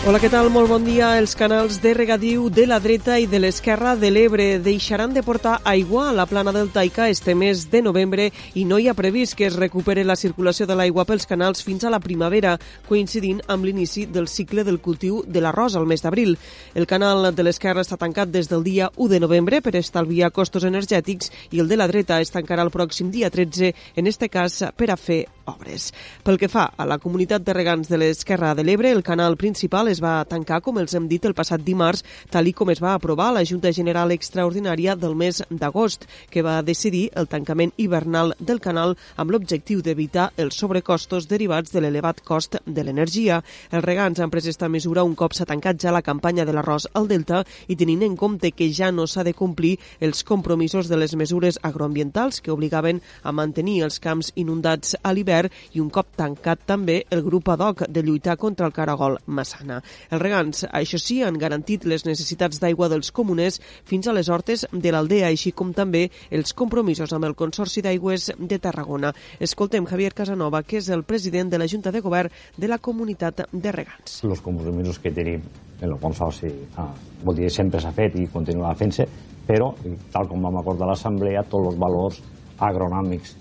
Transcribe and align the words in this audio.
Hola, 0.00 0.16
què 0.16 0.30
tal? 0.32 0.46
Molt 0.48 0.70
bon 0.72 0.80
dia. 0.80 1.10
Els 1.20 1.34
canals 1.36 1.74
de 1.84 1.90
regadiu 1.92 2.46
de 2.48 2.62
la 2.64 2.78
dreta 2.80 3.18
i 3.20 3.26
de 3.28 3.36
l'esquerra 3.36 3.90
de 4.00 4.08
l'Ebre 4.08 4.46
deixaran 4.64 5.12
de 5.12 5.20
portar 5.20 5.58
aigua 5.68 6.06
a 6.08 6.14
la 6.16 6.24
plana 6.24 6.54
del 6.56 6.70
Taica 6.72 7.10
este 7.12 7.34
mes 7.36 7.66
de 7.70 7.82
novembre 7.84 8.30
i 8.56 8.64
no 8.64 8.78
hi 8.80 8.88
ha 8.88 8.94
previst 8.96 9.36
que 9.36 9.44
es 9.44 9.58
recupere 9.60 10.00
la 10.08 10.16
circulació 10.16 10.64
de 10.66 10.78
l'aigua 10.78 11.04
pels 11.04 11.28
canals 11.28 11.60
fins 11.62 11.84
a 11.84 11.92
la 11.92 12.00
primavera, 12.00 12.54
coincidint 12.88 13.42
amb 13.46 13.68
l'inici 13.68 14.06
del 14.06 14.26
cicle 14.26 14.64
del 14.64 14.80
cultiu 14.80 15.20
de 15.26 15.42
l'arròs 15.44 15.76
al 15.76 15.84
mes 15.84 16.00
d'abril. 16.00 16.32
El 16.74 16.88
canal 16.88 17.28
de 17.36 17.44
l'esquerra 17.44 17.84
està 17.84 18.00
tancat 18.00 18.32
des 18.32 18.48
del 18.48 18.64
dia 18.64 18.88
1 18.96 19.10
de 19.12 19.20
novembre 19.20 19.60
per 19.60 19.74
estalviar 19.76 20.32
costos 20.32 20.64
energètics 20.64 21.28
i 21.50 21.60
el 21.60 21.68
de 21.68 21.76
la 21.76 21.90
dreta 21.92 22.22
es 22.24 22.32
tancarà 22.32 22.64
el 22.64 22.72
pròxim 22.72 23.12
dia 23.12 23.28
13, 23.28 23.74
en 23.96 24.08
este 24.08 24.32
cas 24.32 24.62
per 24.80 24.90
a 24.94 24.96
fer 24.96 25.26
obres. 25.50 25.90
Pel 26.24 26.38
que 26.38 26.48
fa 26.48 26.70
a 26.76 26.86
la 26.86 26.98
comunitat 27.02 27.44
de 27.44 27.54
regants 27.56 27.90
de 27.90 27.98
l'Esquerra 28.00 28.54
de 28.54 28.64
l'Ebre, 28.64 28.90
el 28.90 29.02
canal 29.02 29.36
principal 29.36 29.88
es 29.88 30.00
va 30.02 30.24
tancar, 30.28 30.60
com 30.62 30.78
els 30.78 30.94
hem 30.94 31.08
dit, 31.10 31.24
el 31.26 31.34
passat 31.34 31.62
dimarts, 31.64 32.04
tal 32.30 32.48
i 32.48 32.54
com 32.56 32.70
es 32.70 32.82
va 32.82 32.94
aprovar 32.94 33.30
la 33.34 33.44
Junta 33.44 33.72
General 33.72 34.10
Extraordinària 34.14 34.96
del 34.96 35.16
mes 35.16 35.42
d'agost, 35.50 36.06
que 36.30 36.44
va 36.46 36.60
decidir 36.62 37.08
el 37.16 37.28
tancament 37.28 37.72
hivernal 37.76 38.34
del 38.38 38.60
canal 38.60 38.96
amb 39.16 39.32
l'objectiu 39.32 39.82
d'evitar 39.82 40.30
els 40.36 40.58
sobrecostos 40.60 41.28
derivats 41.30 41.72
de 41.72 41.80
l'elevat 41.80 42.22
cost 42.26 42.58
de 42.66 42.84
l'energia. 42.84 43.40
Els 43.70 43.84
regants 43.84 44.20
han 44.20 44.30
pres 44.30 44.46
esta 44.50 44.68
mesura 44.68 45.04
un 45.06 45.16
cop 45.16 45.34
s'ha 45.34 45.48
tancat 45.48 45.80
ja 45.80 45.94
la 45.94 46.04
campanya 46.06 46.44
de 46.44 46.52
l'arròs 46.52 46.88
al 46.94 47.08
Delta 47.08 47.42
i 47.68 47.76
tenint 47.76 48.04
en 48.06 48.16
compte 48.20 48.52
que 48.52 48.70
ja 48.72 48.90
no 48.92 49.06
s'ha 49.06 49.24
de 49.24 49.34
complir 49.34 49.78
els 50.00 50.22
compromisos 50.24 50.88
de 50.88 50.98
les 51.00 51.16
mesures 51.16 51.58
agroambientals 51.62 52.40
que 52.40 52.52
obligaven 52.52 53.00
a 53.22 53.32
mantenir 53.32 53.80
els 53.86 53.98
camps 54.00 54.32
inundats 54.36 54.96
a 55.02 55.14
l'hivern 55.14 55.39
govern 55.40 55.50
i 55.74 55.80
un 55.80 55.90
cop 55.90 56.14
tancat 56.16 56.64
també 56.66 57.04
el 57.10 57.22
grup 57.22 57.48
ad 57.48 57.60
hoc 57.60 57.84
de 57.88 58.02
lluitar 58.02 58.36
contra 58.36 58.66
el 58.66 58.72
caragol 58.72 59.18
Massana. 59.26 59.80
Els 60.10 60.22
regants, 60.22 60.64
això 60.66 60.98
sí, 60.98 61.22
han 61.22 61.38
garantit 61.38 61.84
les 61.84 62.04
necessitats 62.04 62.60
d'aigua 62.60 62.88
dels 62.88 63.10
comuners 63.10 63.60
fins 63.84 64.06
a 64.06 64.12
les 64.12 64.28
hortes 64.28 64.66
de 64.72 64.92
l'Aldea, 64.92 65.28
així 65.28 65.52
com 65.52 65.72
també 65.72 66.10
els 66.30 66.52
compromisos 66.52 67.12
amb 67.12 67.24
el 67.24 67.34
Consorci 67.34 67.82
d'Aigües 67.82 68.32
de 68.38 68.58
Tarragona. 68.58 69.12
Escoltem 69.40 69.86
Javier 69.86 70.12
Casanova, 70.14 70.62
que 70.62 70.78
és 70.78 70.90
el 70.90 71.04
president 71.04 71.50
de 71.50 71.58
la 71.58 71.68
Junta 71.68 71.92
de 71.92 72.00
Govern 72.00 72.30
de 72.56 72.68
la 72.68 72.78
Comunitat 72.78 73.46
de 73.52 73.72
Regants. 73.72 74.22
Els 74.24 74.40
compromisos 74.44 74.98
que 74.98 75.12
tenim 75.12 75.42
en 75.80 75.88
el 75.88 75.98
Consorci, 76.00 76.50
ah, 76.76 76.90
vol 77.24 77.36
dir, 77.36 77.50
sempre 77.50 77.80
s'ha 77.80 77.92
fet 77.96 78.18
i 78.20 78.26
continua 78.28 78.74
fent-se, 78.76 79.06
però, 79.46 79.72
tal 80.12 80.28
com 80.28 80.42
vam 80.44 80.60
acordar 80.60 80.90
l'Assemblea, 80.90 81.42
tots 81.48 81.72
els 81.72 81.78
valors 81.80 82.20
agronòmics 82.60 83.38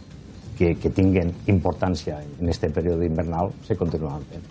que, 0.60 0.76
que 0.76 0.92
tinguen 0.92 1.32
importància 1.48 2.20
en 2.20 2.50
aquest 2.52 2.68
període 2.76 3.08
invernal 3.08 3.54
se 3.66 3.80
continuen 3.80 4.26
fent. 4.30 4.50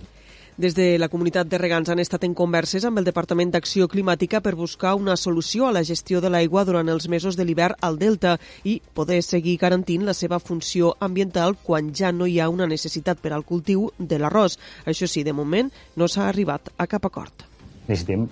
Des 0.58 0.74
de 0.74 0.96
la 0.98 1.06
comunitat 1.06 1.46
de 1.46 1.58
regants 1.60 1.86
han 1.92 2.00
estat 2.02 2.24
en 2.26 2.32
converses 2.34 2.82
amb 2.82 2.98
el 2.98 3.04
Departament 3.06 3.52
d'Acció 3.54 3.86
Climàtica 3.86 4.40
per 4.42 4.56
buscar 4.58 4.96
una 4.98 5.14
solució 5.14 5.68
a 5.68 5.74
la 5.76 5.84
gestió 5.86 6.18
de 6.18 6.32
l'aigua 6.34 6.64
durant 6.66 6.88
els 6.90 7.06
mesos 7.06 7.36
de 7.38 7.44
l'hivern 7.46 7.78
al 7.86 7.94
Delta 8.00 8.32
i 8.66 8.80
poder 8.94 9.20
seguir 9.22 9.54
garantint 9.60 10.02
la 10.08 10.16
seva 10.18 10.40
funció 10.42 10.96
ambiental 10.98 11.54
quan 11.62 11.92
ja 11.94 12.10
no 12.10 12.26
hi 12.26 12.40
ha 12.40 12.48
una 12.50 12.66
necessitat 12.66 13.22
per 13.22 13.30
al 13.36 13.46
cultiu 13.46 13.92
de 14.00 14.18
l'arròs. 14.18 14.58
Això 14.84 15.06
sí, 15.06 15.22
de 15.22 15.36
moment 15.36 15.70
no 15.94 16.08
s'ha 16.10 16.26
arribat 16.26 16.72
a 16.76 16.88
cap 16.90 17.06
acord. 17.06 17.46
Necessitem 17.86 18.26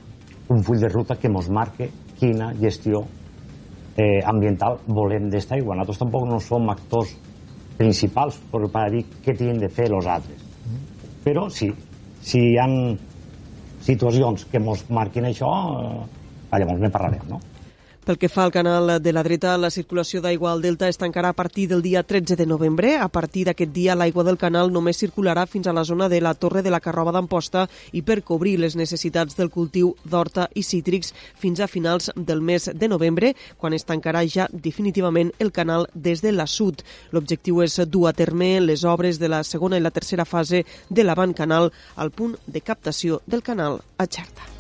un 0.49 0.67
full 0.67 0.83
de 0.83 0.91
ruta 0.91 1.15
que 1.15 1.31
ens 1.31 1.47
marque 1.47 1.93
quina 2.19 2.51
gestió 2.59 3.05
eh, 3.95 4.19
ambiental 4.27 4.81
volem 4.89 5.31
d'esta 5.31 5.55
aigua. 5.55 5.79
Nosaltres 5.79 6.03
tampoc 6.03 6.27
no 6.27 6.43
som 6.43 6.67
actors 6.75 7.15
principals 7.77 8.39
per 8.53 8.87
dir 8.93 9.05
què 9.25 9.35
tenen 9.37 9.61
de 9.63 9.69
fer 9.73 9.89
els 9.93 10.07
altres. 10.07 10.43
Però 11.25 11.49
sí, 11.51 11.71
si 12.23 12.41
hi 12.53 12.57
ha 12.59 12.67
situacions 13.87 14.47
que 14.51 14.59
ens 14.63 14.85
marquin 14.91 15.29
això, 15.29 15.51
eh, 15.83 16.59
llavors 16.59 16.83
ne 16.83 16.91
parlarem, 16.91 17.29
no? 17.31 17.41
Pel 18.07 18.21
que 18.23 18.29
fa 18.31 18.45
al 18.45 18.53
canal 18.55 19.03
de 19.03 19.13
la 19.13 19.25
dreta, 19.27 19.57
la 19.59 19.67
circulació 19.75 20.21
d'aigua 20.23 20.53
al 20.53 20.61
Delta 20.63 20.87
es 20.87 20.99
tancarà 21.01 21.33
a 21.33 21.35
partir 21.35 21.65
del 21.67 21.81
dia 21.83 22.05
13 22.07 22.37
de 22.39 22.45
novembre. 22.47 22.93
A 23.03 23.09
partir 23.11 23.43
d'aquest 23.49 23.73
dia, 23.75 23.97
l'aigua 23.99 24.23
del 24.23 24.39
canal 24.39 24.71
només 24.71 25.01
circularà 25.03 25.43
fins 25.51 25.67
a 25.67 25.75
la 25.75 25.83
zona 25.83 26.07
de 26.09 26.21
la 26.23 26.37
Torre 26.39 26.63
de 26.63 26.71
la 26.71 26.79
Carroba 26.79 27.11
d'Amposta 27.11 27.65
i 27.91 28.05
per 28.07 28.21
cobrir 28.23 28.61
les 28.63 28.77
necessitats 28.79 29.35
del 29.35 29.51
cultiu 29.51 29.91
d'horta 30.05 30.47
i 30.55 30.63
cítrics 30.63 31.11
fins 31.35 31.59
a 31.59 31.67
finals 31.67 32.13
del 32.15 32.47
mes 32.47 32.71
de 32.73 32.87
novembre, 32.87 33.35
quan 33.59 33.75
es 33.75 33.83
tancarà 33.91 34.23
ja 34.23 34.47
definitivament 34.53 35.33
el 35.41 35.51
canal 35.51 35.89
des 35.93 36.23
de 36.23 36.31
la 36.31 36.47
sud. 36.47 36.87
L'objectiu 37.11 37.59
és 37.67 37.81
dur 37.91 38.07
a 38.07 38.15
terme 38.15 38.61
les 38.61 38.85
obres 38.85 39.19
de 39.19 39.35
la 39.35 39.43
segona 39.43 39.83
i 39.83 39.83
la 39.83 39.91
tercera 39.91 40.25
fase 40.25 40.63
de 40.89 41.03
l'avant 41.03 41.35
canal 41.35 41.73
al 41.97 42.15
punt 42.15 42.39
de 42.47 42.63
captació 42.63 43.25
del 43.27 43.43
canal 43.43 43.83
a 43.99 44.07
Xerta. 44.07 44.56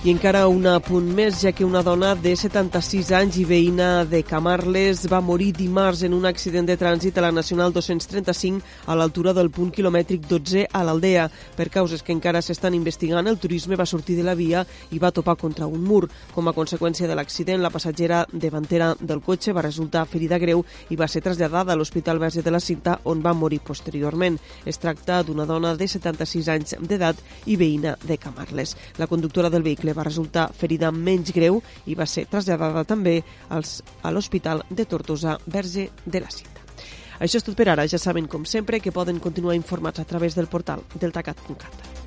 I 0.00 0.08
encara 0.08 0.46
un 0.48 0.64
apunt 0.64 1.10
més, 1.12 1.42
ja 1.42 1.50
que 1.52 1.60
una 1.60 1.82
dona 1.84 2.14
de 2.16 2.30
76 2.32 3.10
anys 3.12 3.34
i 3.36 3.42
veïna 3.44 4.06
de 4.08 4.22
Camarles 4.24 5.02
va 5.12 5.18
morir 5.20 5.50
dimarts 5.52 6.00
en 6.06 6.14
un 6.16 6.24
accident 6.24 6.64
de 6.64 6.78
trànsit 6.80 7.18
a 7.20 7.24
la 7.26 7.30
Nacional 7.36 7.74
235 7.74 8.88
a 8.88 8.96
l'altura 8.96 9.34
del 9.36 9.50
punt 9.52 9.68
quilomètric 9.68 10.24
12 10.24 10.62
a 10.72 10.82
l'Aldea. 10.88 11.26
Per 11.52 11.66
causes 11.68 12.00
que 12.00 12.14
encara 12.16 12.40
s'estan 12.40 12.78
investigant, 12.78 13.28
el 13.28 13.36
turisme 13.36 13.76
va 13.76 13.84
sortir 13.84 14.16
de 14.16 14.24
la 14.24 14.32
via 14.38 14.62
i 14.88 15.02
va 15.02 15.10
topar 15.12 15.34
contra 15.36 15.68
un 15.68 15.84
mur. 15.84 16.08
Com 16.32 16.48
a 16.48 16.56
conseqüència 16.56 17.04
de 17.04 17.20
l'accident, 17.20 17.60
la 17.60 17.68
passatgera 17.68 18.22
davantera 18.32 18.94
del 18.96 19.20
cotxe 19.20 19.52
va 19.52 19.66
resultar 19.68 20.06
ferida 20.08 20.40
greu 20.40 20.64
i 20.88 20.96
va 20.96 21.10
ser 21.12 21.20
traslladada 21.28 21.74
a 21.74 21.76
l'Hospital 21.76 22.24
Verge 22.24 22.40
de 22.40 22.56
la 22.56 22.62
Cinta, 22.64 22.96
on 23.04 23.20
va 23.20 23.36
morir 23.36 23.60
posteriorment. 23.60 24.40
Es 24.64 24.80
tracta 24.80 25.20
d'una 25.20 25.44
dona 25.44 25.76
de 25.76 25.92
76 25.92 26.50
anys 26.56 26.74
d'edat 26.80 27.20
i 27.44 27.60
veïna 27.60 27.98
de 28.00 28.16
Camarles. 28.16 28.78
La 28.96 29.06
conductora 29.06 29.52
del 29.52 29.68
vehicle 29.68 29.89
va 29.96 30.06
resultar 30.06 30.50
ferida 30.56 30.90
menys 30.92 31.32
greu 31.36 31.60
i 31.86 31.96
va 31.98 32.06
ser 32.06 32.26
traslladada 32.30 32.84
també 32.84 33.20
als, 33.48 33.80
a 34.02 34.12
l'Hospital 34.12 34.64
de 34.70 34.86
Tortosa 34.86 35.38
Verge 35.46 35.90
de 36.04 36.20
la 36.20 36.30
Cinta. 36.30 36.64
Això 37.20 37.36
és 37.36 37.44
tot 37.44 37.56
per 37.56 37.68
ara. 37.68 37.86
Ja 37.86 38.00
saben, 38.00 38.26
com 38.26 38.46
sempre, 38.48 38.80
que 38.80 38.92
poden 38.96 39.20
continuar 39.20 39.58
informats 39.58 40.00
a 40.00 40.08
través 40.08 40.34
del 40.34 40.48
portal 40.48 40.86
deltacat.cat. 40.96 41.99